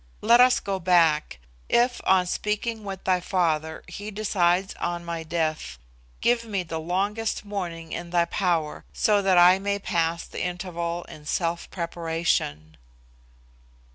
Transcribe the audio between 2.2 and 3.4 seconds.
speaking with thy